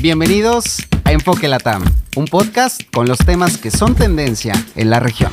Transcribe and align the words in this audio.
Bienvenidos 0.00 0.86
a 1.02 1.10
Enfoque 1.10 1.48
Latam, 1.48 1.82
un 2.14 2.26
podcast 2.26 2.82
con 2.92 3.08
los 3.08 3.18
temas 3.18 3.58
que 3.58 3.72
son 3.72 3.96
tendencia 3.96 4.54
en 4.76 4.90
la 4.90 5.00
región. 5.00 5.32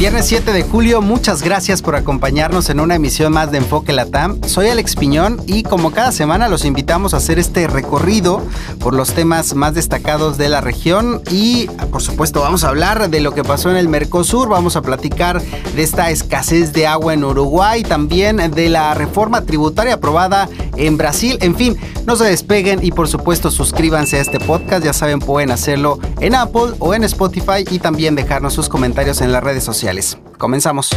Viernes 0.00 0.26
7 0.28 0.52
de 0.54 0.62
julio, 0.62 1.02
muchas 1.02 1.42
gracias 1.42 1.82
por 1.82 1.94
acompañarnos 1.94 2.70
en 2.70 2.80
una 2.80 2.94
emisión 2.94 3.34
más 3.34 3.52
de 3.52 3.58
Enfoque 3.58 3.92
Latam. 3.92 4.42
Soy 4.44 4.68
Alex 4.68 4.96
Piñón 4.96 5.42
y 5.46 5.62
como 5.62 5.90
cada 5.90 6.10
semana 6.10 6.48
los 6.48 6.64
invitamos 6.64 7.12
a 7.12 7.18
hacer 7.18 7.38
este 7.38 7.66
recorrido 7.66 8.42
por 8.78 8.94
los 8.94 9.12
temas 9.12 9.54
más 9.54 9.74
destacados 9.74 10.38
de 10.38 10.48
la 10.48 10.62
región 10.62 11.20
y 11.30 11.66
por 11.92 12.00
supuesto 12.00 12.40
vamos 12.40 12.64
a 12.64 12.68
hablar 12.68 13.10
de 13.10 13.20
lo 13.20 13.34
que 13.34 13.44
pasó 13.44 13.70
en 13.70 13.76
el 13.76 13.88
Mercosur, 13.88 14.48
vamos 14.48 14.74
a 14.76 14.80
platicar 14.80 15.42
de 15.42 15.82
esta 15.82 16.10
escasez 16.10 16.72
de 16.72 16.86
agua 16.86 17.12
en 17.12 17.22
Uruguay, 17.22 17.82
también 17.82 18.38
de 18.38 18.70
la 18.70 18.94
reforma 18.94 19.42
tributaria 19.42 19.94
aprobada 19.94 20.48
en 20.76 20.96
Brasil, 20.96 21.36
en 21.42 21.54
fin, 21.56 21.76
no 22.06 22.16
se 22.16 22.24
despeguen 22.24 22.82
y 22.82 22.90
por 22.90 23.06
supuesto 23.06 23.50
suscríbanse 23.50 24.16
a 24.16 24.22
este 24.22 24.40
podcast, 24.40 24.82
ya 24.82 24.94
saben 24.94 25.18
pueden 25.18 25.50
hacerlo 25.50 25.98
en 26.20 26.34
Apple 26.34 26.72
o 26.78 26.94
en 26.94 27.04
Spotify 27.04 27.66
y 27.70 27.80
también 27.80 28.14
dejarnos 28.14 28.54
sus 28.54 28.70
comentarios 28.70 29.20
en 29.20 29.30
las 29.30 29.44
redes 29.44 29.62
sociales. 29.62 29.69
Comenzamos. 30.38 30.90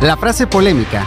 La 0.00 0.16
frase 0.16 0.46
polémica. 0.46 1.04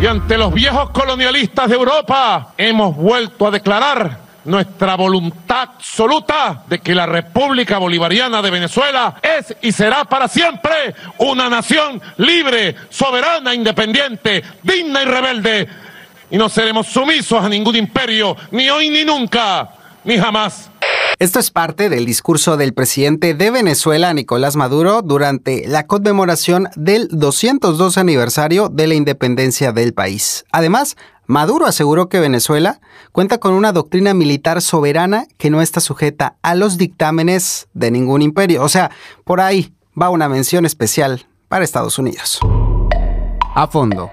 Y 0.00 0.06
ante 0.06 0.36
los 0.36 0.52
viejos 0.52 0.90
colonialistas 0.90 1.68
de 1.68 1.76
Europa 1.76 2.52
hemos 2.58 2.96
vuelto 2.96 3.46
a 3.46 3.50
declarar 3.50 4.24
nuestra 4.44 4.96
voluntad 4.96 5.70
absoluta 5.76 6.64
de 6.66 6.78
que 6.80 6.94
la 6.94 7.06
República 7.06 7.78
Bolivariana 7.78 8.42
de 8.42 8.50
Venezuela 8.50 9.16
es 9.22 9.56
y 9.62 9.72
será 9.72 10.04
para 10.04 10.28
siempre 10.28 10.94
una 11.18 11.48
nación 11.48 12.00
libre, 12.18 12.76
soberana, 12.90 13.54
independiente, 13.54 14.42
digna 14.62 15.02
y 15.02 15.04
rebelde. 15.06 15.68
Y 16.30 16.36
no 16.36 16.48
seremos 16.48 16.86
sumisos 16.86 17.42
a 17.42 17.48
ningún 17.48 17.76
imperio, 17.76 18.36
ni 18.50 18.68
hoy 18.68 18.90
ni 18.90 19.04
nunca, 19.04 19.70
ni 20.04 20.18
jamás. 20.18 20.70
Esto 21.24 21.38
es 21.38 21.50
parte 21.50 21.88
del 21.88 22.04
discurso 22.04 22.58
del 22.58 22.74
presidente 22.74 23.32
de 23.32 23.50
Venezuela, 23.50 24.12
Nicolás 24.12 24.56
Maduro, 24.56 25.00
durante 25.00 25.66
la 25.66 25.86
conmemoración 25.86 26.68
del 26.76 27.08
202 27.10 27.96
aniversario 27.96 28.68
de 28.68 28.86
la 28.86 28.94
independencia 28.94 29.72
del 29.72 29.94
país. 29.94 30.44
Además, 30.52 30.98
Maduro 31.26 31.64
aseguró 31.64 32.10
que 32.10 32.20
Venezuela 32.20 32.78
cuenta 33.10 33.38
con 33.38 33.54
una 33.54 33.72
doctrina 33.72 34.12
militar 34.12 34.60
soberana 34.60 35.26
que 35.38 35.48
no 35.48 35.62
está 35.62 35.80
sujeta 35.80 36.36
a 36.42 36.54
los 36.54 36.76
dictámenes 36.76 37.68
de 37.72 37.90
ningún 37.90 38.20
imperio. 38.20 38.62
O 38.62 38.68
sea, 38.68 38.90
por 39.24 39.40
ahí 39.40 39.72
va 39.98 40.10
una 40.10 40.28
mención 40.28 40.66
especial 40.66 41.26
para 41.48 41.64
Estados 41.64 41.98
Unidos. 41.98 42.38
A 43.54 43.66
fondo. 43.66 44.10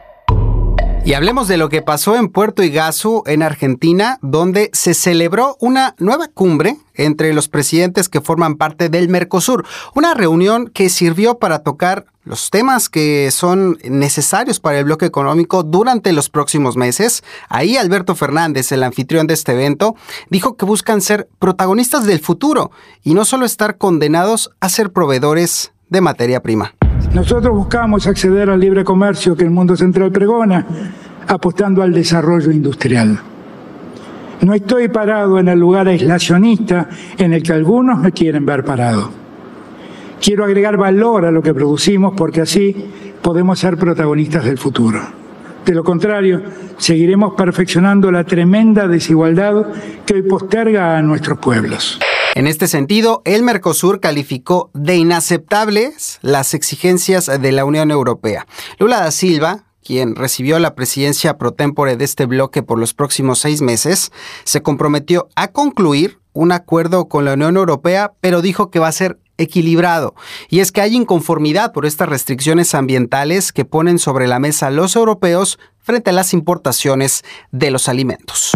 Y 1.04 1.14
hablemos 1.14 1.50
de 1.50 1.58
lo 1.58 1.68
que 1.68 1.82
pasó 1.82 2.16
en 2.16 2.30
Puerto 2.30 2.64
Iguazú, 2.64 3.24
en 3.26 3.44
Argentina, 3.44 4.18
donde 4.22 4.70
se 4.72 4.94
celebró 4.94 5.58
una 5.60 5.94
nueva 5.98 6.30
cumbre 6.30 6.78
entre 7.06 7.34
los 7.34 7.48
presidentes 7.48 8.10
que 8.10 8.22
forman 8.22 8.56
parte 8.56 8.90
del 8.90 9.10
Mercosur. 9.10 9.66
Una 9.96 10.14
reunión 10.14 10.68
que 10.68 10.90
sirvió 10.90 11.40
para 11.40 11.60
tocar 11.60 12.06
los 12.24 12.52
temas 12.52 12.90
que 12.90 13.32
son 13.32 13.78
necesarios 13.84 14.60
para 14.60 14.80
el 14.80 14.86
bloque 14.86 15.06
económico 15.06 15.64
durante 15.64 16.14
los 16.14 16.30
próximos 16.30 16.78
meses. 16.78 17.24
Ahí 17.50 17.78
Alberto 17.78 18.16
Fernández, 18.16 18.72
el 18.72 18.84
anfitrión 18.84 19.28
de 19.28 19.34
este 19.34 19.54
evento, 19.54 19.96
dijo 20.30 20.56
que 20.56 20.66
buscan 20.66 21.02
ser 21.02 21.28
protagonistas 21.40 22.06
del 22.06 22.20
futuro 22.20 22.72
y 23.04 23.14
no 23.14 23.26
solo 23.26 23.46
estar 23.46 23.78
condenados 23.78 24.52
a 24.60 24.70
ser 24.70 24.92
proveedores 24.92 25.74
de 25.90 26.02
materia 26.02 26.42
prima. 26.42 26.76
Nosotros 27.14 27.56
buscamos 27.56 28.08
acceder 28.08 28.50
al 28.50 28.60
libre 28.60 28.84
comercio 28.84 29.36
que 29.36 29.44
el 29.44 29.50
mundo 29.50 29.76
central 29.76 30.12
pregona, 30.12 30.66
apostando 31.28 31.82
al 31.82 31.92
desarrollo 31.94 32.52
industrial. 32.52 33.20
No 34.42 34.56
estoy 34.56 34.88
parado 34.88 35.38
en 35.40 35.48
el 35.48 35.60
lugar 35.60 35.88
aislacionista 35.88 36.90
en 37.18 37.34
el 37.34 37.44
que 37.44 37.54
algunos 37.54 38.00
me 38.00 38.12
quieren 38.12 38.46
ver 38.46 38.66
parado. 38.66 39.12
Quiero 40.20 40.44
agregar 40.44 40.78
valor 40.78 41.26
a 41.26 41.32
lo 41.32 41.44
que 41.44 41.54
producimos 41.54 42.14
porque 42.18 42.42
así 42.42 42.76
podemos 43.22 43.60
ser 43.60 43.78
protagonistas 43.78 44.46
del 44.46 44.58
futuro. 44.58 45.00
De 45.66 45.76
lo 45.76 45.84
contrario, 45.84 46.42
seguiremos 46.78 47.36
perfeccionando 47.36 48.12
la 48.12 48.24
tremenda 48.24 48.88
desigualdad 48.88 49.68
que 50.06 50.16
hoy 50.16 50.24
posterga 50.24 50.98
a 50.98 51.02
nuestros 51.04 51.38
pueblos. 51.38 52.00
En 52.34 52.48
este 52.48 52.68
sentido, 52.68 53.22
el 53.26 53.44
Mercosur 53.44 54.00
calificó 54.00 54.72
de 54.74 54.96
inaceptables 54.96 56.18
las 56.22 56.56
exigencias 56.56 57.30
de 57.42 57.52
la 57.52 57.66
Unión 57.66 57.92
Europea. 57.92 58.48
Lula 58.80 59.02
da 59.02 59.12
Silva, 59.12 59.66
quien 59.84 60.16
recibió 60.16 60.60
la 60.60 60.76
presidencia 60.76 61.38
pro 61.38 61.52
tempore 61.54 61.98
de 61.98 62.06
este 62.06 62.26
bloque 62.26 62.64
por 62.64 62.80
los 62.80 62.94
próximos 62.94 63.40
seis 63.40 63.62
meses, 63.62 64.12
se 64.44 64.62
comprometió 64.62 65.28
a 65.36 65.50
concluir 65.50 66.20
un 66.34 66.52
acuerdo 66.52 67.08
con 67.08 67.26
la 67.26 67.34
Unión 67.34 67.58
Europea, 67.58 68.14
pero 68.22 68.42
dijo 68.42 68.72
que 68.72 68.80
va 68.80 68.88
a 68.88 68.94
ser 68.94 69.20
equilibrado. 69.38 70.14
Y 70.50 70.60
es 70.60 70.72
que 70.72 70.82
hay 70.82 70.96
inconformidad 70.96 71.74
por 71.74 71.86
estas 71.86 72.08
restricciones 72.08 72.76
ambientales 72.76 73.52
que 73.52 73.66
ponen 73.66 74.00
sobre 74.00 74.28
la 74.28 74.40
mesa 74.40 74.70
los 74.70 74.96
europeos 74.96 75.60
frente 75.82 76.10
a 76.10 76.14
las 76.14 76.34
importaciones 76.34 77.24
de 77.52 77.72
los 77.72 77.88
alimentos. 77.90 78.52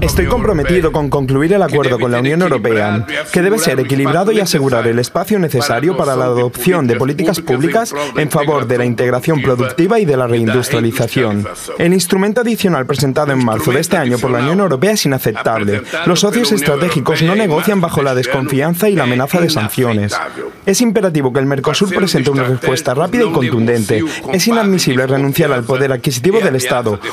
Estoy 0.00 0.26
comprometido 0.26 0.92
con 0.92 1.10
concluir 1.10 1.52
el 1.52 1.62
acuerdo 1.62 1.98
con 1.98 2.10
la 2.10 2.20
Unión 2.20 2.40
Europea, 2.40 3.06
que 3.30 3.42
debe 3.42 3.58
ser 3.58 3.78
equilibrado 3.80 4.32
y 4.32 4.40
asegurar 4.40 4.86
el 4.86 4.98
espacio 4.98 5.38
necesario 5.38 5.94
para 5.94 6.16
la 6.16 6.24
adopción 6.24 6.86
de 6.86 6.96
políticas 6.96 7.40
públicas 7.40 7.94
en 8.16 8.30
favor 8.30 8.66
de 8.66 8.78
la 8.78 8.86
integración 8.86 9.42
productiva 9.42 10.00
y 10.00 10.06
de 10.06 10.16
la 10.16 10.26
reindustrialización. 10.26 11.46
El 11.78 11.92
instrumento 11.92 12.40
adicional 12.40 12.86
presentado 12.86 13.32
en 13.32 13.44
marzo 13.44 13.72
de 13.72 13.80
este 13.80 13.98
año 13.98 14.18
por 14.18 14.30
la 14.30 14.38
Unión 14.38 14.60
Europea 14.60 14.92
es 14.92 15.04
inaceptable. 15.04 15.82
Los 16.06 16.20
socios 16.20 16.50
estratégicos 16.52 17.20
no 17.22 17.34
negocian 17.34 17.82
bajo 17.82 18.02
la 18.02 18.14
desconfianza 18.14 18.88
y 18.88 18.94
la 18.94 19.04
amenaza 19.04 19.38
de 19.38 19.50
sanciones. 19.50 20.16
Es 20.64 20.80
imperativo 20.80 21.30
que 21.30 21.40
el 21.40 21.46
Mercosur 21.46 21.94
presente 21.94 22.30
una 22.30 22.44
respuesta 22.44 22.94
rápida 22.94 23.24
y 23.24 23.32
contundente. 23.32 24.02
Es 24.32 24.48
inadmisible 24.48 25.06
renunciar 25.06 25.52
al 25.52 25.64
poder 25.64 25.92
adquisitivo 25.92 26.40
del 26.40 26.56
Estado, 26.56 26.69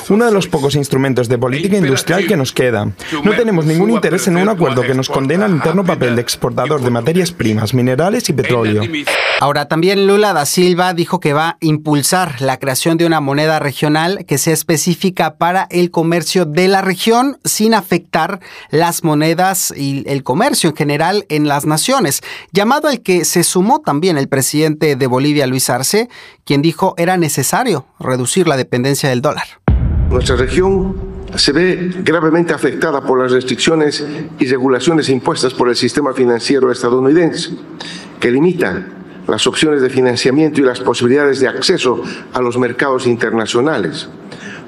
uno 0.10 0.26
de 0.26 0.32
los 0.32 0.48
pocos 0.48 0.76
instrumentos 0.76 1.28
de 1.28 1.38
política 1.38 1.78
industrial 1.78 2.28
que 2.28 2.38
nos 2.38 2.52
queda 2.52 2.92
no 3.24 3.36
tenemos 3.36 3.66
ningún 3.66 3.92
interés 3.92 4.28
en 4.28 4.38
un 4.38 4.50
acuerdo 4.50 4.82
que 4.82 4.94
nos 4.94 5.10
condena 5.10 5.46
al 5.46 5.52
interno 5.52 5.84
papel 5.84 6.16
de 6.16 6.22
exportador 6.22 6.82
de 6.82 6.90
materias 6.90 7.32
primas, 7.32 7.74
minerales 7.74 8.30
y 8.30 8.34
petróleo. 8.34 8.84
Ahora, 9.40 9.68
también 9.68 10.08
Lula 10.08 10.34
da 10.34 10.46
Silva 10.46 10.94
dijo 10.94 11.20
que 11.20 11.34
va 11.34 11.50
a 11.50 11.58
impulsar 11.62 12.42
la 12.42 12.58
creación 12.58 12.98
de 12.98 13.06
una 13.06 13.22
moneda 13.22 13.60
regional 13.60 14.26
que 14.28 14.38
sea 14.38 14.54
específica 14.54 15.38
para 15.38 15.68
el 15.70 15.92
comercio 15.92 16.46
de 16.46 16.68
la 16.68 16.82
región 16.82 17.40
sin 17.44 17.74
afectar 17.74 18.40
las 18.70 19.04
monedas 19.04 19.74
y 19.76 20.04
el 20.08 20.24
comercio 20.24 20.70
en 20.70 20.76
general 20.76 21.26
en 21.30 21.48
las 21.48 21.66
naciones, 21.66 22.22
llamado 22.52 22.88
al 22.88 23.02
que 23.02 23.26
se 23.26 23.44
sumó 23.44 23.82
también 23.82 24.18
el 24.18 24.28
presidente 24.28 24.96
de 24.96 25.08
Bolivia, 25.08 25.48
Luis 25.48 25.70
Arce, 25.70 26.10
quien 26.46 26.62
dijo 26.62 26.96
era 26.98 27.18
necesario 27.18 27.86
reducir 28.00 28.48
la 28.48 28.58
dependencia 28.58 29.10
del 29.10 29.22
dólar. 29.22 29.47
Nuestra 30.10 30.38
región 30.38 30.96
se 31.36 31.52
ve 31.52 31.92
gravemente 32.04 32.54
afectada 32.54 33.02
por 33.02 33.22
las 33.22 33.32
restricciones 33.32 34.06
y 34.40 34.46
regulaciones 34.48 35.10
impuestas 35.10 35.54
por 35.54 35.68
el 35.68 35.76
sistema 35.76 36.14
financiero 36.14 36.72
estadounidense, 36.72 37.52
que 38.20 38.32
limitan 38.32 38.88
las 39.28 39.46
opciones 39.46 39.82
de 39.82 39.90
financiamiento 39.90 40.62
y 40.62 40.64
las 40.64 40.80
posibilidades 40.80 41.42
de 41.42 41.50
acceso 41.50 42.02
a 42.34 42.42
los 42.42 42.58
mercados 42.58 43.06
internacionales, 43.06 44.08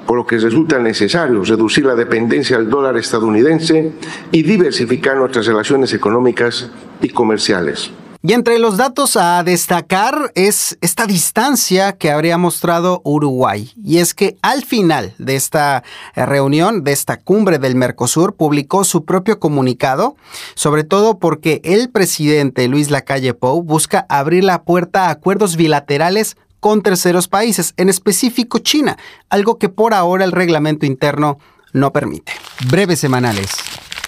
por 0.06 0.18
lo 0.18 0.26
que 0.26 0.38
resulta 0.38 0.78
necesario 0.78 1.42
reducir 1.42 1.86
la 1.86 1.94
dependencia 1.94 2.58
del 2.58 2.68
dólar 2.68 2.98
estadounidense 2.98 3.92
y 4.30 4.42
diversificar 4.42 5.16
nuestras 5.16 5.46
relaciones 5.46 5.94
económicas 5.94 6.70
y 7.00 7.08
comerciales. 7.08 7.90
Y 8.22 8.34
entre 8.34 8.58
los 8.58 8.76
datos 8.76 9.16
a 9.16 9.42
destacar 9.42 10.30
es 10.34 10.76
esta 10.82 11.06
distancia 11.06 11.92
que 11.92 12.10
habría 12.10 12.36
mostrado 12.36 13.00
Uruguay. 13.02 13.72
Y 13.82 13.96
es 13.96 14.12
que 14.12 14.36
al 14.42 14.62
final 14.62 15.14
de 15.16 15.36
esta 15.36 15.82
eh, 16.14 16.26
reunión, 16.26 16.84
de 16.84 16.92
esta 16.92 17.16
cumbre 17.16 17.58
del 17.58 17.76
Mercosur, 17.76 18.34
publicó 18.34 18.84
su 18.84 19.06
propio 19.06 19.40
comunicado, 19.40 20.16
sobre 20.54 20.84
todo 20.84 21.18
porque 21.18 21.62
el 21.64 21.88
presidente 21.88 22.68
Luis 22.68 22.90
Lacalle 22.90 23.32
Pou 23.32 23.62
busca 23.62 24.04
abrir 24.10 24.44
la 24.44 24.64
puerta 24.64 25.06
a 25.06 25.10
acuerdos 25.12 25.56
bilaterales 25.56 26.36
con 26.60 26.82
terceros 26.82 27.26
países, 27.26 27.72
en 27.78 27.88
específico 27.88 28.58
China, 28.58 28.98
algo 29.30 29.56
que 29.56 29.70
por 29.70 29.94
ahora 29.94 30.26
el 30.26 30.32
reglamento 30.32 30.84
interno 30.84 31.38
no 31.72 31.90
permite. 31.90 32.32
Breves 32.68 33.00
semanales. 33.00 33.50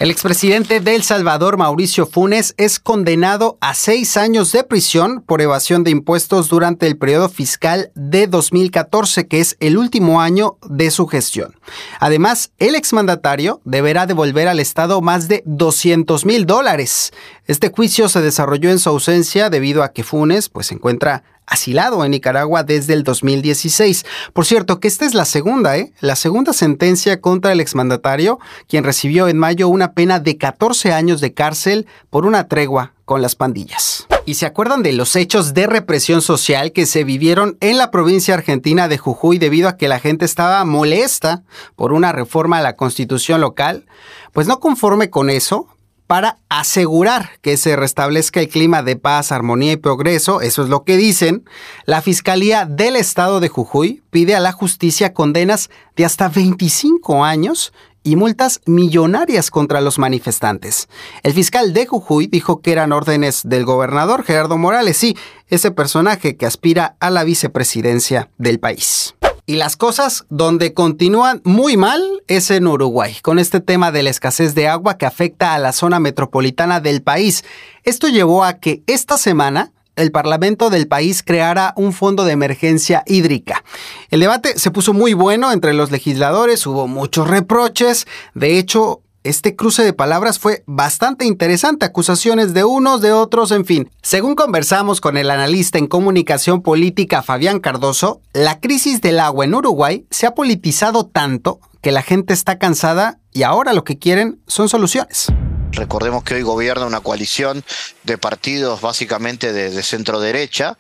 El 0.03 0.11
expresidente 0.11 0.81
de 0.81 0.97
El 0.97 1.05
Salvador, 1.05 1.57
Mauricio 1.59 2.09
Funes, 2.09 2.55
es 2.57 2.81
condenado 2.81 3.57
a 3.61 3.73
seis 3.73 4.17
años 4.17 4.51
de 4.51 4.65
prisión 4.65 5.23
por 5.23 5.41
evasión 5.41 5.85
de 5.85 5.93
impuestos 5.93 6.49
durante 6.49 6.89
el 6.89 6.99
periodo 6.99 7.29
fiscal 7.29 7.93
de 7.95 8.27
2014, 8.27 9.29
que 9.29 9.39
es 9.39 9.57
el 9.61 9.79
último 9.79 10.21
año 10.21 10.59
de 10.69 10.91
su 10.91 11.07
gestión. 11.07 11.55
Además, 12.01 12.51
el 12.59 12.75
exmandatario 12.75 13.61
deberá 13.65 14.07
devolver 14.07 14.49
al 14.49 14.59
Estado 14.59 15.01
más 15.03 15.29
de 15.29 15.45
200 15.47 16.27
mil 16.27 16.47
dólares. 16.47 17.13
Este 17.47 17.71
juicio 17.71 18.09
se 18.09 18.23
desarrolló 18.23 18.71
en 18.71 18.81
su 18.81 18.89
ausencia 18.89 19.51
debido 19.51 19.85
a 19.85 19.93
que 19.93 20.03
Funes 20.03 20.49
pues, 20.49 20.67
se 20.67 20.75
encuentra 20.75 21.23
asilado 21.47 22.05
en 22.05 22.13
Nicaragua 22.13 22.63
desde 22.63 22.95
el 22.95 23.05
2016. 23.05 24.05
Por 24.33 24.47
cierto, 24.47 24.81
que 24.81 24.89
esta 24.89 25.05
es 25.05 25.15
la 25.15 25.25
segunda, 25.25 25.77
¿eh? 25.77 25.93
La 26.01 26.17
segunda 26.17 26.53
sentencia 26.53 27.21
contra 27.21 27.53
el 27.53 27.61
exmandatario, 27.61 28.39
quien 28.69 28.85
recibió 28.85 29.29
en 29.29 29.39
mayo 29.39 29.69
una 29.69 29.93
pena 29.93 30.21
de 30.21 30.39
14 30.39 30.93
años 30.93 31.21
de 31.21 31.35
cárcel 31.35 31.87
por 32.11 32.27
una 32.27 32.49
tregua 32.49 32.95
con 33.05 33.21
las 33.21 33.35
pandillas. 33.35 34.07
¿Y 34.25 34.35
se 34.35 34.47
acuerdan 34.47 34.83
de 34.83 34.93
los 34.93 35.17
hechos 35.17 35.53
de 35.53 35.67
represión 35.67 36.23
social 36.23 36.73
que 36.73 36.87
se 36.87 37.05
vivieron 37.05 37.57
en 37.61 37.77
la 37.77 37.91
provincia 37.91 38.35
argentina 38.35 38.87
de 38.87 38.99
Jujuy 38.99 39.39
debido 39.39 39.69
a 39.69 39.77
que 39.77 39.89
la 39.89 39.99
gente 39.99 40.25
estaba 40.25 40.65
molesta 40.65 41.43
por 41.75 41.93
una 41.93 42.13
reforma 42.13 42.59
a 42.59 42.63
la 42.63 42.77
constitución 42.77 43.41
local? 43.41 43.85
Pues 44.33 44.47
no 44.47 44.61
conforme 44.61 45.11
con 45.11 45.29
eso, 45.29 45.67
para 46.07 46.39
asegurar 46.49 47.31
que 47.41 47.57
se 47.57 47.77
restablezca 47.77 48.41
el 48.41 48.49
clima 48.49 48.83
de 48.83 48.97
paz, 48.97 49.33
armonía 49.33 49.73
y 49.73 49.77
progreso, 49.77 50.41
eso 50.41 50.63
es 50.63 50.69
lo 50.69 50.85
que 50.85 50.97
dicen, 50.97 51.45
la 51.87 52.03
Fiscalía 52.03 52.67
del 52.67 52.97
Estado 52.97 53.41
de 53.41 53.49
Jujuy 53.49 54.03
pide 54.11 54.35
a 54.35 54.41
la 54.41 54.53
justicia 54.53 55.15
condenas 55.15 55.71
de 55.97 56.05
hasta 56.05 56.29
25 56.29 57.25
años 57.25 57.73
y 58.03 58.17
multas 58.17 58.61
millonarias 58.67 59.51
contra 59.51 59.81
los 59.81 59.99
manifestantes. 59.99 60.89
El 61.23 61.33
fiscal 61.33 61.73
de 61.73 61.87
Jujuy 61.87 62.27
dijo 62.27 62.61
que 62.61 62.73
eran 62.73 62.93
órdenes 62.93 63.43
del 63.45 63.65
gobernador 63.65 64.25
Gerardo 64.25 64.59
Morales, 64.59 64.97
sí, 64.97 65.17
ese 65.49 65.71
personaje 65.71 66.37
que 66.37 66.47
aspira 66.47 66.97
a 67.01 67.11
la 67.11 67.25
vicepresidencia 67.25 68.31
del 68.39 68.59
país. 68.59 69.15
Y 69.45 69.57
las 69.57 69.77
cosas 69.77 70.25
donde 70.29 70.73
continúan 70.73 71.41
muy 71.45 71.77
mal 71.77 72.01
es 72.29 72.51
en 72.53 72.69
Uruguay, 72.69 73.17
con 73.23 73.41
este 73.41 73.61
tema 73.61 73.91
de 73.91 74.05
la 74.05 74.11
escasez 74.11 74.55
de 74.55 74.69
agua 74.69 74.99
que 74.99 75.07
afecta 75.07 75.55
a 75.55 75.59
la 75.59 75.73
zona 75.73 75.99
metropolitana 75.99 76.81
del 76.81 77.03
país. 77.03 77.45
Esto 77.83 78.07
llevó 78.07 78.45
a 78.45 78.61
que 78.61 78.85
esta 78.87 79.19
semana 79.19 79.73
el 79.97 80.13
Parlamento 80.13 80.71
del 80.71 80.87
país 80.87 81.25
creara 81.25 81.75
un 81.77 81.93
fondo 81.93 82.25
de 82.25 82.33
emergencia 82.33 83.03
hídrica. 83.05 83.65
El 84.11 84.21
debate 84.21 84.59
se 84.59 84.71
puso 84.71 84.93
muy 84.93 85.13
bueno 85.13 85.51
entre 85.51 85.75
los 85.75 85.91
legisladores, 85.91 86.65
hubo 86.67 86.87
muchos 86.87 87.29
reproches, 87.29 88.07
de 88.35 88.59
hecho 88.59 89.03
este 89.25 89.55
cruce 89.55 89.85
de 89.85 89.93
palabras 89.93 90.39
fue 90.39 90.65
bastante 90.67 91.25
interesante, 91.25 91.87
acusaciones 91.87 92.55
de 92.55 92.65
unos, 92.65 93.01
de 93.01 93.13
otros, 93.13 93.53
en 93.53 93.65
fin. 93.65 93.91
Según 94.03 94.35
conversamos 94.35 95.01
con 95.01 95.17
el 95.17 95.31
analista 95.31 95.79
en 95.79 95.87
comunicación 95.87 96.63
política 96.63 97.23
Fabián 97.23 97.61
Cardoso, 97.61 98.21
la 98.33 98.61
crisis 98.61 99.01
del 99.01 99.21
agua 99.21 99.45
en 99.45 99.55
Uruguay 99.55 100.07
se 100.11 100.27
ha 100.27 100.35
politizado 100.35 101.07
tanto 101.07 101.61
que 101.81 101.93
la 101.93 102.03
gente 102.03 102.33
está 102.33 102.59
cansada 102.59 103.19
y 103.33 103.43
ahora 103.43 103.73
lo 103.73 103.85
que 103.85 103.99
quieren 103.99 104.41
son 104.47 104.69
soluciones. 104.69 105.27
Recordemos 105.73 106.23
que 106.23 106.35
hoy 106.35 106.43
gobierna 106.43 106.87
una 106.87 107.01
coalición 107.01 107.65
de 108.05 108.19
partidos 108.19 108.81
básicamente 108.83 109.53
de, 109.53 109.71
de 109.71 109.83
centro 109.83 110.21
derecha 110.21 110.77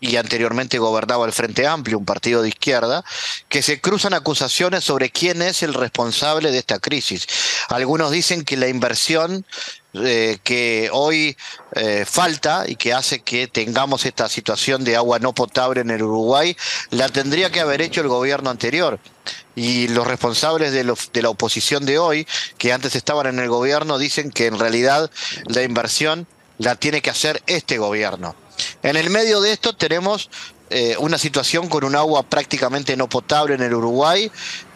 y 0.00 0.16
anteriormente 0.16 0.78
gobernaba 0.78 1.26
el 1.26 1.32
Frente 1.32 1.66
Amplio, 1.66 1.98
un 1.98 2.04
partido 2.04 2.42
de 2.42 2.48
izquierda, 2.48 3.04
que 3.48 3.62
se 3.62 3.80
cruzan 3.80 4.14
acusaciones 4.14 4.84
sobre 4.84 5.10
quién 5.10 5.42
es 5.42 5.62
el 5.62 5.74
responsable 5.74 6.50
de 6.50 6.58
esta 6.58 6.78
crisis. 6.78 7.26
Algunos 7.68 8.10
dicen 8.10 8.44
que 8.44 8.56
la 8.56 8.68
inversión 8.68 9.44
eh, 9.94 10.38
que 10.44 10.90
hoy 10.92 11.36
eh, 11.72 12.04
falta 12.06 12.64
y 12.68 12.76
que 12.76 12.92
hace 12.92 13.20
que 13.20 13.48
tengamos 13.48 14.04
esta 14.04 14.28
situación 14.28 14.84
de 14.84 14.96
agua 14.96 15.18
no 15.18 15.34
potable 15.34 15.80
en 15.80 15.90
el 15.90 16.02
Uruguay, 16.02 16.56
la 16.90 17.08
tendría 17.08 17.50
que 17.50 17.60
haber 17.60 17.80
hecho 17.80 18.00
el 18.00 18.08
gobierno 18.08 18.50
anterior. 18.50 19.00
Y 19.56 19.88
los 19.88 20.06
responsables 20.06 20.72
de, 20.72 20.84
de 20.84 21.22
la 21.22 21.30
oposición 21.30 21.86
de 21.86 21.98
hoy, 21.98 22.26
que 22.58 22.72
antes 22.72 22.94
estaban 22.94 23.26
en 23.26 23.38
el 23.38 23.48
gobierno, 23.48 23.98
dicen 23.98 24.30
que 24.30 24.46
en 24.46 24.58
realidad 24.58 25.10
la 25.46 25.62
inversión 25.62 26.26
la 26.58 26.76
tiene 26.76 27.02
que 27.02 27.10
hacer 27.10 27.42
este 27.46 27.78
gobierno. 27.78 28.36
En 28.82 28.96
el 28.96 29.10
medio 29.10 29.40
de 29.40 29.52
esto 29.52 29.72
tenemos 29.72 30.30
eh, 30.70 30.96
una 30.98 31.18
situación 31.18 31.68
con 31.68 31.84
un 31.84 31.96
agua 31.96 32.22
prácticamente 32.22 32.96
no 32.96 33.08
potable 33.08 33.54
en 33.54 33.62
el 33.62 33.74
Uruguay 33.74 34.30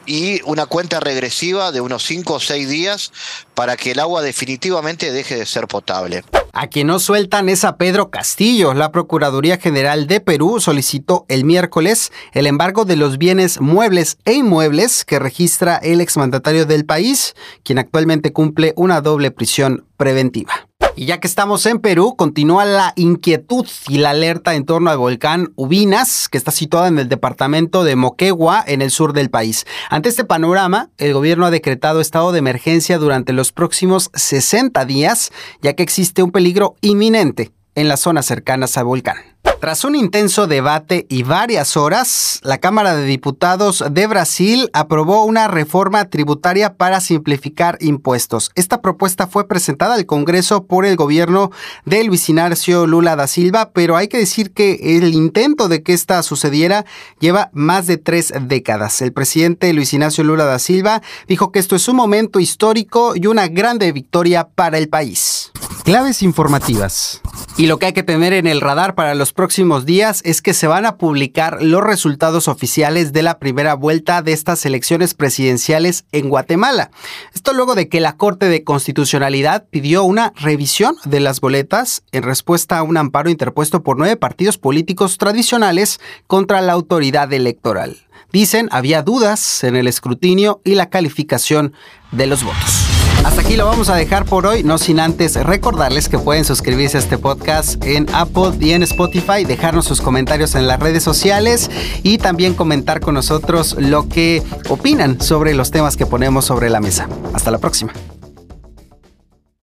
y 0.07 0.41
una 0.43 0.67
cuenta 0.67 1.01
regresiva 1.01 1.71
de 1.71 1.81
unos 1.81 2.03
5 2.05 2.35
o 2.35 2.41
6 2.41 2.69
días 2.69 3.13
para 3.55 3.77
que 3.77 3.93
el 3.93 4.01
agua 4.01 4.23
definitivamente 4.23 5.13
deje 5.13 5.37
de 5.37 5.47
ser 5.47 5.69
potable. 5.69 6.25
A 6.55 6.67
quien 6.67 6.89
no 6.89 6.99
sueltan 6.99 7.49
es 7.49 7.65
a 7.65 7.77
Pedro 7.77 8.11
Castillo. 8.11 8.75
La 8.75 8.93
Procuraduría 8.93 9.59
General 9.59 10.07
de 10.07 10.21
Perú 10.21 10.61
solicitó 10.61 11.25
el 11.29 11.45
miércoles 11.45 12.13
el 12.33 12.47
embargo 12.47 12.85
de 12.85 12.97
los 12.97 13.17
bienes 13.17 13.61
muebles 13.61 14.19
e 14.25 14.35
inmuebles 14.35 15.05
que 15.05 15.19
registra 15.19 15.77
el 15.77 16.01
exmandatario 16.01 16.67
del 16.67 16.85
país, 16.85 17.35
quien 17.65 17.79
actualmente 17.79 18.33
cumple 18.33 18.75
una 18.77 19.01
doble 19.01 19.31
prisión 19.31 19.87
preventiva. 19.97 20.69
Y 20.95 21.07
ya 21.07 21.21
que 21.21 21.27
estamos 21.27 21.65
en 21.67 21.79
Perú, 21.79 22.17
continúa 22.17 22.65
la 22.67 22.93
inquietud 22.97 23.67
y 23.89 23.99
la 23.99 24.11
alerta 24.11 24.55
en 24.55 24.67
torno 24.67 24.91
al 24.91 24.99
volcán 24.99 25.53
Ubinas, 25.57 26.29
que 26.29 26.37
está 26.37 26.51
situado 26.51 26.87
en 26.87 26.99
el 26.99 27.09
departamento 27.09 27.83
de 27.83 27.97
Moquegua, 27.97 28.63
en 28.67 28.83
el 28.83 28.91
sur 28.91 29.15
del 29.15 29.31
país. 29.31 29.65
Ante 29.89 30.11
este 30.11 30.25
panorama, 30.25 30.91
el 30.99 31.15
gobierno 31.15 31.47
ha 31.47 31.51
decretado 31.51 32.01
estado 32.01 32.33
de 32.33 32.41
emergencia 32.41 32.99
durante 32.99 33.33
los 33.33 33.53
próximos 33.53 34.11
60 34.15 34.85
días, 34.85 35.33
ya 35.63 35.73
que 35.73 35.83
existe 35.83 36.23
un 36.23 36.31
peligro 36.31 36.77
inminente 36.83 37.53
en 37.75 37.89
las 37.89 38.01
zonas 38.01 38.27
cercanas 38.27 38.77
al 38.77 38.85
volcán. 38.85 39.17
Tras 39.63 39.85
un 39.85 39.95
intenso 39.95 40.49
debate 40.49 41.07
y 41.09 41.23
varias 41.23 41.77
horas, 41.77 42.41
la 42.43 42.59
Cámara 42.59 42.97
de 42.97 43.05
Diputados 43.05 43.85
de 43.89 44.09
Brasil 44.09 44.69
aprobó 44.73 45.25
una 45.25 45.47
reforma 45.47 46.05
tributaria 46.07 46.75
para 46.75 47.01
simplificar 47.01 47.79
impuestos. 47.81 48.51
Esta 48.57 48.81
propuesta 48.83 49.29
fue 49.29 49.47
presentada 49.47 49.95
al 49.95 50.05
Congreso 50.05 50.67
por 50.67 50.85
el 50.85 50.97
gobierno 50.97 51.53
de 51.85 52.03
Luis 52.03 52.29
Ignacio 52.29 52.89
Lula 52.89 53.15
da 53.15 53.29
Silva, 53.29 53.71
pero 53.73 53.97
hay 53.97 54.09
que 54.09 54.19
decir 54.19 54.53
que 54.53 54.97
el 54.99 55.15
intento 55.15 55.69
de 55.69 55.85
que 55.85 55.93
esta 55.93 56.21
sucediera 56.25 56.85
lleva 57.21 57.51
más 57.53 57.87
de 57.87 57.99
tres 57.99 58.33
décadas. 58.41 59.01
El 59.01 59.13
presidente 59.13 59.73
Luis 59.73 59.93
Ignacio 59.93 60.25
Lula 60.25 60.45
da 60.45 60.59
Silva 60.59 61.03
dijo 61.29 61.53
que 61.53 61.61
esto 61.61 61.77
es 61.77 61.87
un 61.87 61.95
momento 61.95 62.41
histórico 62.41 63.15
y 63.15 63.29
una 63.29 63.47
grande 63.47 63.93
victoria 63.93 64.49
para 64.49 64.79
el 64.79 64.89
país. 64.89 65.53
Claves 65.85 66.23
informativas. 66.23 67.21
Y 67.57 67.67
lo 67.67 67.79
que 67.79 67.87
hay 67.87 67.93
que 67.93 68.05
tener 68.05 68.33
en 68.33 68.47
el 68.47 68.61
radar 68.61 68.95
para 68.95 69.17
los 69.17 69.33
próximos 69.33 69.85
días 69.85 70.21
es 70.25 70.41
que 70.41 70.55
se 70.55 70.69
van 70.69 70.87
a 70.87 70.97
publicar 70.97 71.61
los 71.61 71.83
resultados 71.83 72.47
oficiales 72.47 73.13
de 73.13 73.23
la 73.25 73.41
primera 73.41 73.75
vuelta 73.75 74.23
de 74.23 74.33
estas 74.33 74.65
elecciones 74.65 75.15
presidenciales 75.15 76.05
en 76.13 76.29
Guatemala. 76.29 76.93
Esto 77.35 77.53
luego 77.53 77.75
de 77.75 77.89
que 77.89 78.01
la 78.01 78.17
Corte 78.17 78.47
de 78.47 78.63
Constitucionalidad 78.63 79.67
pidió 79.71 80.05
una 80.05 80.33
revisión 80.37 80.95
de 81.05 81.19
las 81.19 81.41
boletas 81.41 82.05
en 82.13 82.23
respuesta 82.23 82.79
a 82.79 82.85
un 82.85 82.97
amparo 82.97 83.29
interpuesto 83.29 83.83
por 83.83 83.99
nueve 83.99 84.17
partidos 84.17 84.59
políticos 84.59 85.19
tradicionales 85.19 85.99
contra 86.29 86.61
la 86.61 86.75
autoridad 86.75 87.33
electoral. 87.33 87.99
Dicen 88.33 88.69
había 88.71 89.03
dudas 89.03 89.65
en 89.65 89.75
el 89.75 89.89
escrutinio 89.89 90.61
y 90.65 90.77
la 90.77 90.91
calificación 90.91 91.75
de 92.13 92.29
los 92.29 92.45
votos. 92.45 92.82
Hasta 93.25 93.41
aquí 93.41 93.57
lo 93.57 93.67
vamos 93.67 93.89
a 93.89 93.95
dejar 93.95 94.25
por 94.25 94.47
hoy, 94.47 94.65
no 94.65 94.79
sin 94.79 94.99
antes 95.01 95.37
recordarles 95.37 96.09
que 96.09 96.19
pueden 96.19 96.45
suscribirse 96.45 96.97
a 96.97 97.01
este 97.01 97.19
podcast 97.19 97.83
en 97.85 98.07
Apple 98.13 98.53
y 98.61 98.73
en 98.73 98.83
Spotify, 98.83 99.45
dejarnos 99.45 99.85
sus 99.85 100.01
comentarios 100.01 100.55
en 100.55 100.67
las 100.67 100.81
redes 100.81 101.03
sociales 101.03 101.71
y 102.03 102.19
también 102.19 102.55
comentar 102.55 103.01
con 103.01 103.15
nosotros 103.15 103.77
lo 103.79 104.09
que 104.09 104.43
opinan 104.69 105.21
sobre 105.21 105.55
los 105.55 105.71
temas 105.71 105.97
que 105.97 106.07
ponemos 106.07 106.45
sobre 106.45 106.69
la 106.69 106.81
mesa. 106.81 107.09
Hasta 107.33 107.51
la 107.51 107.59
próxima. 107.59 107.93